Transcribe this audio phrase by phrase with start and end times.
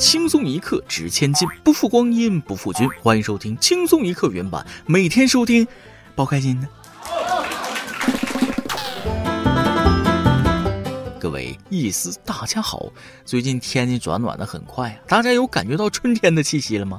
[0.00, 2.88] 轻松一刻值千金，不负光阴不负君。
[3.02, 5.68] 欢迎收听轻松一刻原版，每天收听，
[6.14, 6.66] 包开心的。
[11.20, 12.90] 各位意思大家好，
[13.26, 16.98] 最近天气转暖的很快啊，大家有感觉到春天的气息了吗？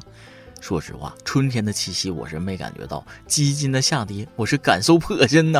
[0.59, 5.59] 说实话，春天的气息我是没感觉到，基金的下跌我是感受颇深呐。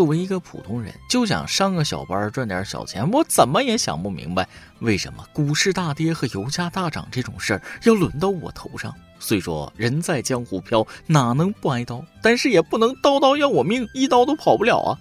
[0.00, 8.94] 作为一个普通人，就想上个小班赚点小钱，我怎么也想不明白，为什么股市大跌和油价大涨这种事儿要轮到我头上？
[9.18, 12.02] 虽说人在江湖飘，哪能不挨刀？
[12.22, 14.96] 但是也不能刀刀要我命，一刀都跑不了啊！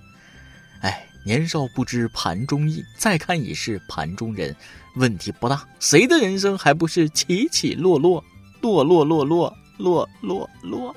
[0.81, 4.53] 哎，年少不知盘中意，再看已是盘中人。
[4.97, 8.22] 问题不大，谁的人生还不是起起落落，
[8.59, 10.94] 落落落落落落落？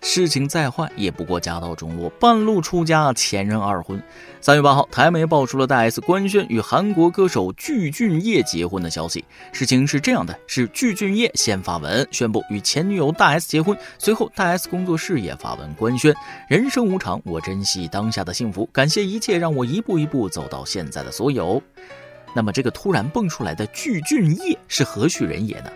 [0.00, 4.00] 事情再坏，也不过家道中落，半路出家，前任二婚。
[4.40, 9.24] 三月八号，台媒爆出了大 S 官宣与韩国歌手具俊晔结婚的消息。
[9.52, 16.14] 事情是这样的：是具俊晔先发文宣布与前女友大 S 结婚，随后大 S 工作室也发文官宣：
[16.48, 21.60] 人生无常，我珍惜当下的幸福，感谢一切让我一步一步走到现在的所有。
[22.34, 25.70] 那么，这个突然蹦出来的具俊晔是何许人也呢？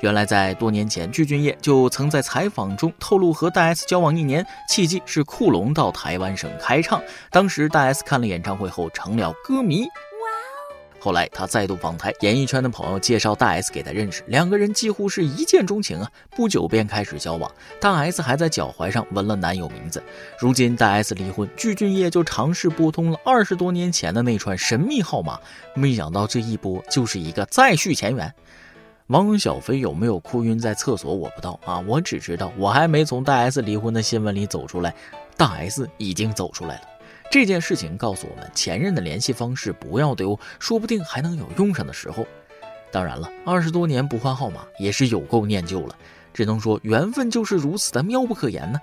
[0.00, 9.86] 原来在多年前，具俊晔就曾在采访中透露和大 S 交往一年，契机是库龙到台湾省开唱，当时大 S 看了演唱会后成了歌迷。
[11.00, 17.50] 后来他再度访台，演艺圈的朋友介绍大 S 给他认识，两个人几乎是一见钟情啊，不久便开始交往。
[17.80, 20.02] 大 S 还在脚踝上纹了男友名字。
[20.40, 25.38] 如今大 S 离婚，具俊晔就尝试拨通了二十多年前的那串神秘号码，
[25.74, 28.32] 没想到这一拨就是一个再续前缘。
[29.08, 31.14] 汪小菲有没有哭晕在厕所？
[31.14, 34.94] 我不知道啊，我只知道我还没从大 S 离婚的新闻里走出来，
[35.34, 36.82] 大 S 已经走出来了。
[37.30, 42.26] 这件事情告诉我们，前任的联系方式不要丢，说不定还能有用上的时候。
[42.90, 45.96] 当然了，二十多年不换号码也是有够念旧了，
[46.34, 48.78] 只能说缘分就是如此的妙不可言呢。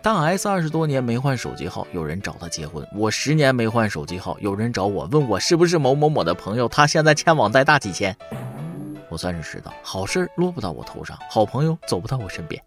[0.00, 8.16] 大 S 二十多年没换手机号，有人找他结婚；我十年没换手机号，有人找我问我是不是某某某的朋友，他现在欠网贷大几千。
[9.08, 12.62] 我算是知道，好事落不到我头上，好朋友走不到我身边。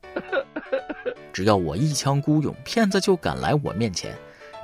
[1.34, 4.16] 只要我一腔孤勇，骗子就敢来我面前。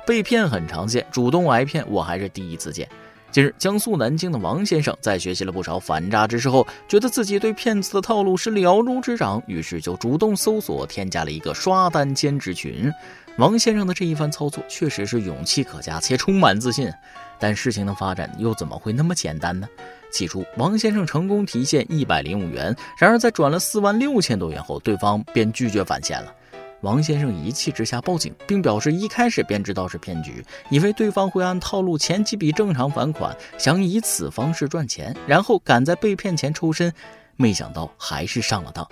[0.06, 2.88] 被骗很常见，主动挨骗我还是第一次见。
[3.32, 12.90] 近日，江苏南京的王先生在学习了不少反诈知识后，觉得自己对骗子的套路是了如指掌，于是就主动搜索添加了一个刷单兼职群。
[13.36, 16.90] 王先生的这一番操作确实是勇气可嘉且充满自信，
[17.38, 19.68] 但事情的发展又怎么会那么简单呢？
[20.16, 26.34] 起初，王先生成功提现一百零五元，然而在转了四万六千多元后，对方便拒绝返现了。
[26.80, 36.90] 王先生一气之下报警，并表示一开始便知道是骗局，以为对方会按套路前几笔正常返款，想以此方式赚钱，然后赶在被骗前抽身，
[37.36, 38.88] 没想到还是上了当。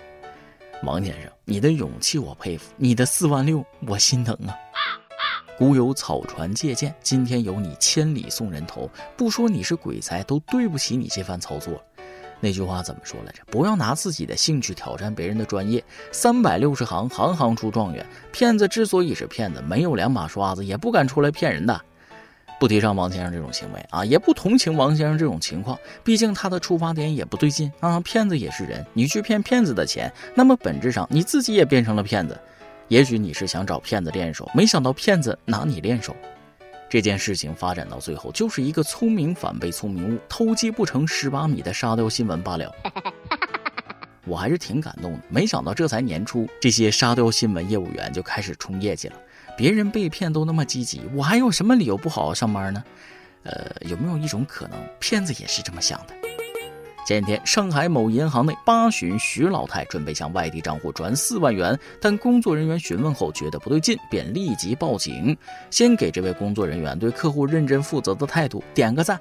[0.82, 4.54] 王先生，你的勇气我佩服，你的四万六我心疼啊。
[5.56, 8.91] 古有草船借箭，今天有你千里送人头。
[9.16, 11.81] 不说你是鬼才，都对不起你这番操作。
[12.41, 13.41] 那句话怎么说来着？
[13.47, 15.82] 不要拿自己的兴趣挑战别人的专业。
[16.10, 18.04] 三百六十行，行行出状元。
[18.32, 21.81] 骗子之所以是骗子，没有两把刷子也不敢出来骗人的。
[22.59, 25.78] 不提倡王先生这种行为啊，也不同情王先生这种情况。
[26.03, 28.00] 毕竟他的出发点也不对劲啊。
[28.00, 32.38] 骗子也是人，你去骗骗子的钱，那么本质上你自己也变成了骗子。
[32.89, 36.15] 也许你是想找骗子练手，没想到骗子拿你练手。
[36.89, 42.72] 这件事情发展到最后，就是一个聪明反被聪明误，偷鸡不成蚀把米的沙雕新闻罢了。
[44.27, 49.16] 我还是挺感动的，没想到这才年初，这些沙雕新闻业务员就开始冲业绩了。
[49.56, 52.84] 别人被骗都那么积极，我还有什么理由不好好上班呢？
[53.43, 56.23] 呃，有没有一种可能，骗子也是这么想的？
[57.04, 65.37] 前几天，上海某银行内八旬徐老太准备向外地账户转四万元，但工作人员询问后觉得不对劲，便立即报警。
[65.70, 69.21] 先给这位工作人员对客户认真负责的态度点个赞。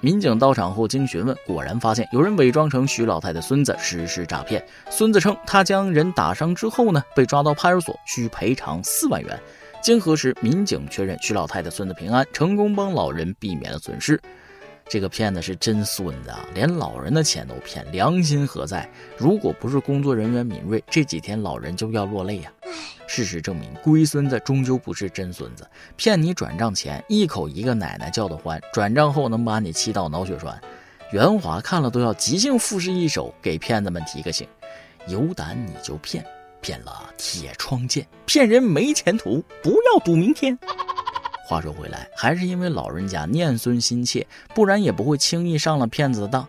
[0.00, 4.64] 民警到场后经询问，果然发现有人伪装成徐老太的孙子实施诈骗。
[4.90, 9.38] 孙子称他将人打伤之后呢，被抓到派出所需赔偿四万元。
[9.80, 14.20] 经核实，民警确认徐老太的孙子平安，成功帮老人避免了损失。
[14.90, 18.90] 这个骗子是真孙子啊，连老人的钱都骗，良心何在？
[19.16, 22.52] 如果不是工作人员敏锐，这几天老人就要落泪啊。
[23.06, 25.64] 事实证明，龟孙子终究不是真孙子，
[25.96, 30.60] 骗你转账前一口一个奶奶叫的欢，转账后能把你气到脑血栓。
[31.12, 34.44] 袁华看了都要即兴赋诗一首，给骗子们提个醒：
[35.06, 36.26] 有胆你就骗，
[36.60, 40.58] 骗了铁窗见，骗人没前途，不要赌明天。
[41.50, 44.24] 话说回来，还是因为老人家念孙心切，
[44.54, 46.46] 不然也不会轻易上了骗子的当。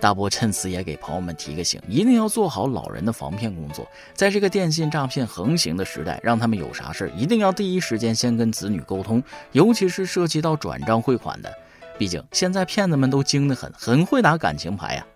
[0.00, 3.86] 大伯趁此也给朋友们提个醒，一定要做好老人的防骗工作。
[4.14, 11.52] 在这个电信诈骗横行的时代，让他们有啥事，一定要第一时间先跟子女沟通，尤其是涉及到转账汇款的。
[11.98, 15.06] 毕竟现在骗子们都精得很，很会打感情牌呀。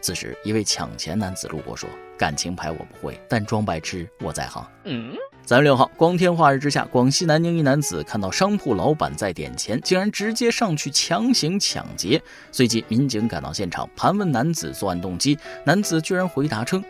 [0.00, 5.12] 此时，一位抢钱男子路过说：“感情牌我不会，但装白痴我在行。”嗯
[5.50, 12.22] 三月六号，光天化日之下，广西南宁一男子看到商铺老板在点钱，竟然直接上去强行抢劫。
[12.52, 16.80] 随即，民警赶到现场盘问男子作案动机，男子居然回答称：“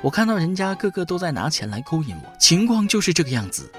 [0.00, 3.70] 我看到人家个个都在拿钱来勾引我，情况就是这个样子。”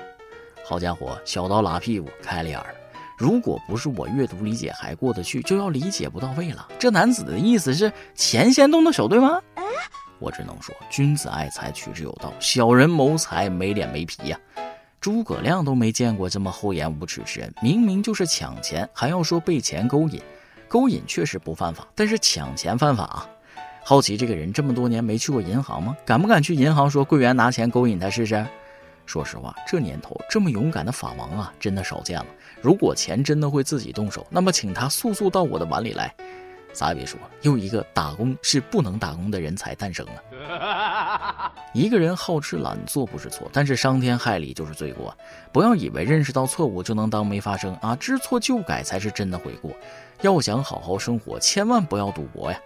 [0.63, 2.75] 好家伙，小刀拉屁股开了眼儿。
[3.18, 6.68] 如果不是我阅读理解还过得去，就要理解不到位了。
[6.78, 9.42] 这男子的意思是钱先动的手，对吗？
[10.19, 14.40] 我只能说，君子爱财，取之有道；小人谋财，没脸没皮呀。
[15.00, 20.22] 诸葛亮都没见过这么厚颜无耻之人，明明就是抢钱，还要说被钱勾引。
[20.68, 23.30] 勾引确实不犯法，但是抢钱犯法啊！
[23.84, 25.96] 好奇这个人这么多年没去过银行吗？
[26.06, 28.46] 敢不敢去银行说柜员拿钱勾引他试试？
[29.06, 32.25] 说实话，这年头这么勇敢的法王啊，真的少见了。
[32.62, 36.13] 如果钱真的会自己动手，那么请他速速到我的碗里来。
[36.77, 41.51] 啥也别说，又一个打工是不能打工的人才诞生了。
[41.74, 45.15] 一个人好吃懒做不是错，但是伤天害理就是罪过。
[45.51, 49.71] 不要以为认识到错误就能当没发生啊，知错就改才是真的悔过。
[50.21, 52.59] 要想好好生活，千万不要赌博呀。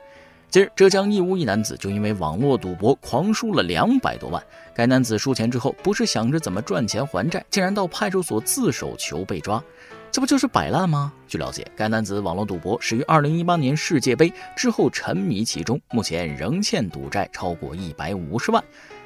[0.49, 4.43] 近日，浙江义乌一男子就因为网络赌博狂输了两百多万。
[4.75, 9.63] 该男子输钱之后，不是想着怎么赚钱还债，竟然到派出所自首求被抓，
[10.11, 11.13] 这不就是摆烂吗？
[11.25, 18.61] 据了解，该男子网络赌博始于2018年世界杯之后沉迷其中，目前仍欠赌债超过一百五十万。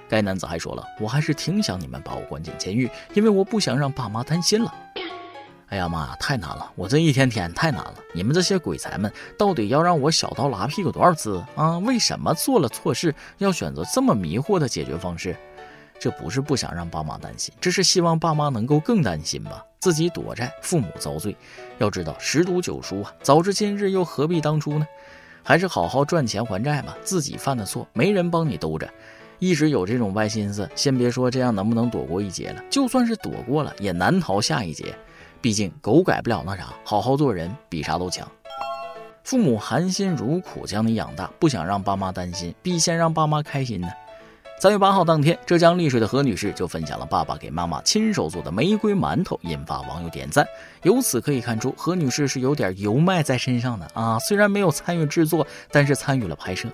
[0.10, 4.74] 该男子还说了：“我还是挺想你们把我关进监狱，因为我不想让爸妈担心了。”
[5.70, 6.72] 哎呀妈呀，太难了！
[6.76, 7.96] 我这一天天太难了。
[8.14, 11.78] 你们这些鬼才们，到底要让我小刀拉屁股多少次啊？
[11.80, 15.36] 为什么做了错事要选择这么迷惑的解决方式？
[16.00, 19.64] 这不是不想让爸妈担心，这是希望爸妈能够更担心吧？
[19.80, 21.36] 自己躲债，父母遭罪。
[21.78, 24.88] 要知道十赌九输啊，早知今日又何必当初呢？
[25.44, 26.98] 还是好好赚钱还债吧。
[27.04, 28.90] 自己犯的错，没人帮你兜着。
[29.38, 34.98] 一直有这种歪心思，先别说这样能不能躲过一劫了，就算是躲过了，也难逃下一劫。
[35.42, 38.28] 毕竟狗改不了那啥，好好做人比啥都强。
[39.24, 43.88] 父母含辛茹苦将你养大，不想让爸妈担心，必先让爸妈开心呢。
[44.58, 50.48] 三月八号当天，浙江丽水的何女士就分享了爸爸给妈妈亲手做的玫瑰馒头，引发网友点赞。
[50.84, 54.18] 由此可以看出，何女士是有点油麦在身上的啊。
[54.20, 56.70] 虽然没有参与制作，但是参与了拍摄。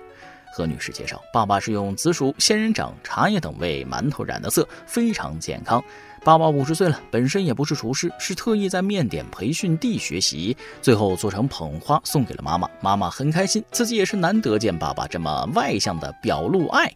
[0.52, 5.82] 何女士介绍，爸爸是用紫薯、仙人掌、茶叶等为馒头染的色，非常健康。
[6.22, 12.68] 爸爸五十岁了，本身也不是厨师，是特意在面点培训地学习，最后做成捧花送给了妈妈。
[12.80, 16.92] 妈妈很开心，自己也是难得见爸爸这么外向的表露爱。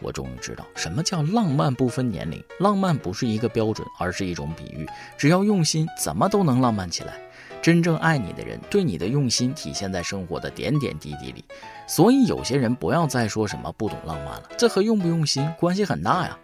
[0.00, 4.86] 我终于知道什么叫浪漫不分年龄，浪漫不是一个标准，而是一种比喻。
[5.16, 7.14] 只要用心，怎么都能浪漫起来。
[7.62, 11.44] 真正爱你的人，对你的用心体现在生活的点点滴滴里。
[11.86, 16.38] 所以有些人不要再说什么不懂浪漫了，这和用不用心关系很大呀。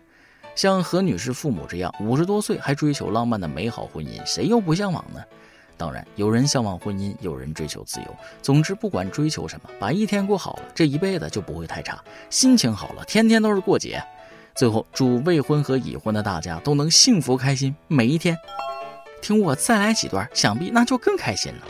[0.54, 5.22] 像何女士父母这样五十多岁还追求浪漫的美好婚姻，谁又不向往呢？
[5.76, 8.06] 当然，有人向往婚姻，有人追求自由。
[8.42, 12.02] 总之，不管追求什么，把一天过好了，这一辈子就不会太差。
[12.30, 14.02] 心情好了，天天都是过节。
[14.54, 18.36] 最后，祝未婚和已婚的大家都能幸福开心每一天。
[19.20, 21.66] 听我再来几段，想必那就更开心了。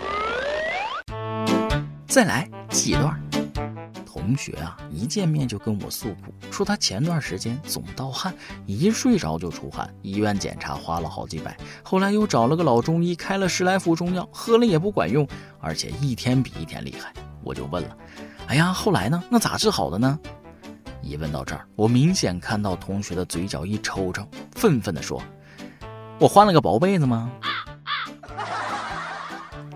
[2.07, 3.26] 再来几段。
[4.27, 8.35] 同学啊，一见面就跟我诉苦，说他前段时间总盗汗，
[8.67, 15.25] 一睡着就出汗，医院检查花了好几百，后来又找了个老中医开了十来副中药，喝了也不管用，
[15.61, 17.13] 而且一天比一天厉害。
[17.45, 17.97] 我就问了，
[18.49, 19.23] 哎呀，后来呢？
[19.31, 20.19] 那咋治好的呢？
[21.03, 25.23] 一问到这儿，我明显看到同学的嘴角一抽抽，愤愤地说
[26.19, 27.31] ：“我换了个薄被子吗？”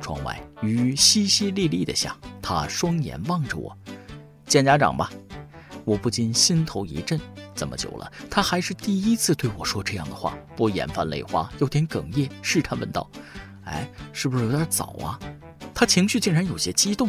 [0.02, 3.78] 窗外雨淅淅沥沥的下，他双眼望着我。
[4.50, 5.08] 见家长吧，
[5.84, 7.18] 我不禁心头一震。
[7.54, 10.36] 这么久了，他还是第一次对我说这样的话。
[10.58, 13.08] 我眼泛泪花，有点哽咽，试探问道
[13.64, 15.20] ：“哎，是不是有点早啊？”
[15.72, 17.08] 他情绪竟然有些激动，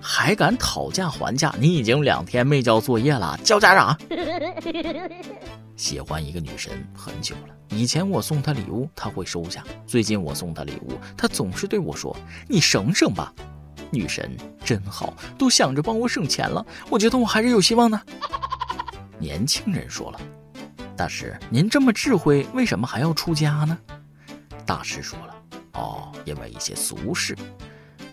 [0.00, 1.52] 还敢讨价还价？
[1.58, 3.98] 你已经两天没交作业了，叫家长！
[5.74, 13.34] 喜欢一个女神很久了，以前我送她礼物，她会收下；最近我送她礼物，她总是对我说：“你省省吧。”
[13.90, 16.64] 女神真好，都想着帮我省钱了。
[16.88, 18.00] 我觉得我还是有希望的。
[19.18, 20.20] 年轻人说了
[20.96, 23.76] ：“大师，您这么智慧，为什么还要出家呢？”
[24.64, 25.34] 大师说了
[25.74, 27.36] ：“哦，因为一些俗事。”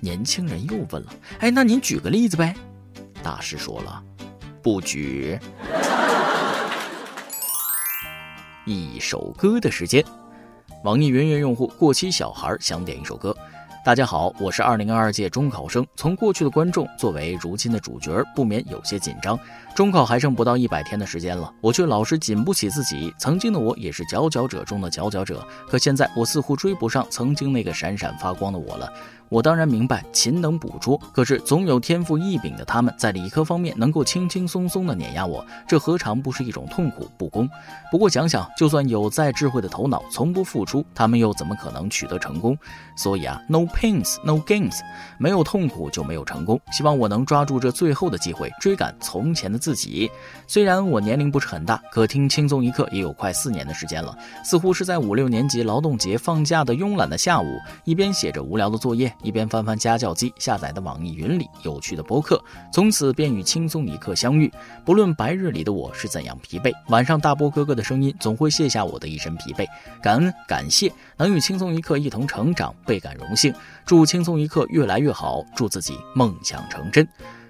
[0.02, 2.56] 年轻人又问了：“哎，那您举个例子呗？”
[3.24, 4.04] 大师说了
[4.62, 5.40] ：“不举。”
[8.66, 10.04] 一首歌的时间，
[10.84, 13.36] 网易云音乐用户过期小孩想点一首歌。
[13.88, 15.88] 大家好，我是二零二二届中考生。
[15.96, 19.40] 从过去的观众作为如今的主角，不免有些紧张。
[19.78, 23.14] 中考还剩不到一百天的时间了，我却老是紧不起自己。
[23.20, 28.92] 曾经的我也是佼佼者中的佼佼者，可现在我似乎追不上曾经那个闪闪发光的我了。
[29.30, 37.48] 我当然明白勤能补拙，可是总有天赋异禀的他们在理科方面能够轻轻松松的碾压我，这何尝不是一种痛苦不公？
[37.92, 42.58] 不过想想，就算有再智慧的头脑，从不付出，他们又怎么可能取得成功？
[42.96, 44.80] 所以啊，no pains no gains，
[45.20, 46.58] 没有痛苦就没有成功。
[46.72, 50.10] 希望我能抓住这最后的机会，追赶从前的自自己。
[50.48, 59.14] 虽然我年龄不是很大，可听轻松一刻也有快四年的时间了，似乎是在五六年级劳动节放假的慵懒的下午，一边写着无聊的作业。
[59.22, 64.50] 一边翻翻家教机下载的网易云里有趣的播客，从此便与轻松一刻相遇。
[64.86, 69.68] 不论白日里的我是怎样疲惫，晚上大波哥哥的声音总会卸下我的一身疲惫。
[70.02, 73.54] 感恩感谢能与轻松一刻一同成长，倍感荣幸。
[73.86, 77.06] 祝轻松一刻越来越好，祝自己梦想成真。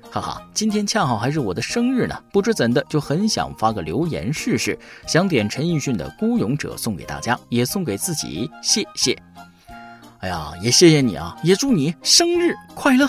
[0.09, 9.15] 哈哈，今天恰好还是我的生日呢，不知怎的就很想发个留言试试，想点陈奕迅的《孤勇者》送给大家，也送给自己，谢谢。
[10.19, 13.07] 哎呀，也谢谢你啊，也祝你生日快乐！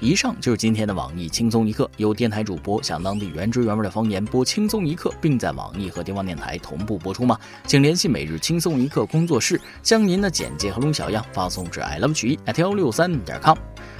[0.00, 7.38] 以上就是今天的网易轻松一刻，有电台主播想当地原汁原味的方言播轻松一刻，并在网易和地方电台同步播出吗？
[7.66, 13.58] 请联系每日轻松一刻工作室，将您的简介和录小样发送至 i love 曲艺 at 幺六三点 com。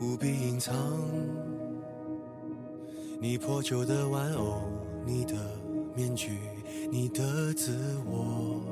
[0.00, 0.74] 不必隐藏。
[3.20, 4.62] 你破旧的玩偶，
[5.04, 5.34] 你的
[5.94, 6.38] 面具，
[6.90, 7.76] 你的自
[8.06, 8.62] 我。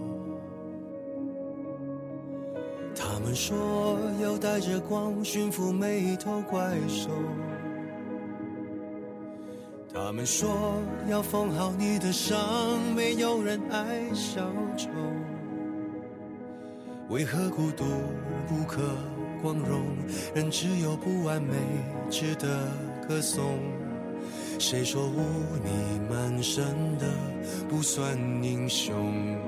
[2.97, 7.11] 他们说要带着光驯服每一头怪兽。
[9.93, 10.81] 他们说
[11.11, 12.39] 要缝好你的伤，
[12.97, 14.89] 没有人爱小丑。
[17.11, 17.85] 为何孤独
[18.49, 18.81] 不可
[19.43, 19.85] 光荣？
[20.35, 21.55] 人只有不完美
[22.11, 22.47] 值得
[23.07, 23.59] 歌颂。
[24.59, 25.21] 谁说污
[25.63, 26.65] 泥满身
[26.99, 27.07] 的
[27.69, 29.39] 不算英雄？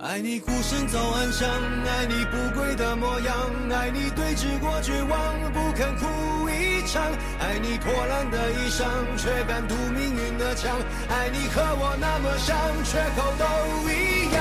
[0.00, 1.46] 爱你孤身走暗巷，
[1.86, 3.36] 爱你不跪的模样，
[3.70, 6.06] 爱你对峙过绝望不肯哭
[6.48, 7.02] 一场，
[7.38, 8.82] 爱你破烂的衣裳
[9.18, 10.74] 却敢堵命运的枪，
[11.10, 13.44] 爱你和我那么像，缺口都
[13.90, 14.40] 一样。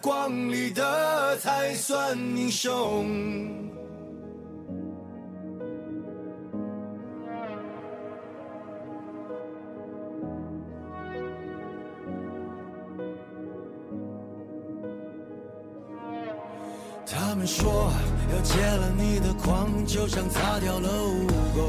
[0.00, 3.06] 光里的才算英雄。
[17.04, 17.90] 他们说
[18.32, 21.60] 要戒了你的狂，就像擦掉了污垢。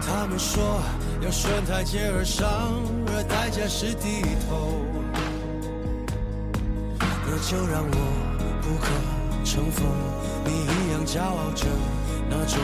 [0.00, 0.82] 他们说
[1.22, 2.48] 要顺台阶而上，
[3.08, 4.72] 而代价是低头。
[7.30, 7.96] 那就让我
[8.62, 8.88] 不可
[9.44, 9.86] 乘风，
[10.46, 11.66] 你一样骄傲着
[12.30, 12.58] 那种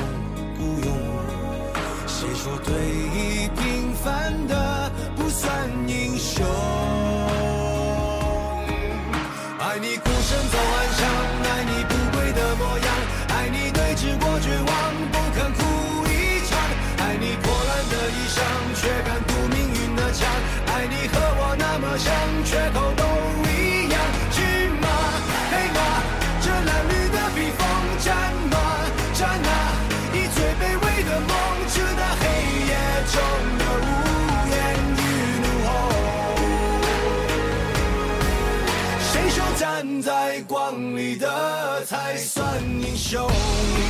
[0.56, 0.88] 孤勇。
[2.06, 6.46] 谁说对弈平凡的不算英雄？
[9.58, 11.06] 爱你孤身走暗巷，
[11.44, 11.73] 爱你
[43.06, 43.83] 算英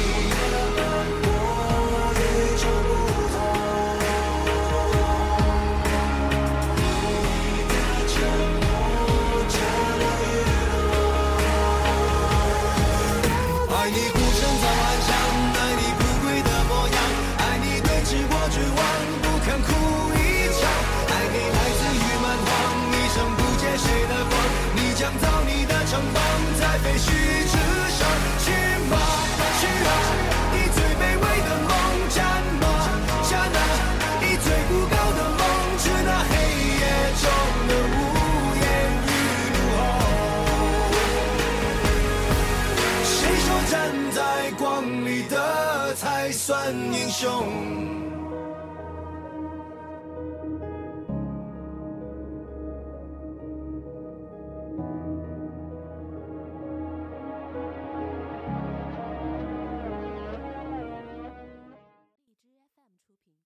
[46.47, 48.04] 算英雄。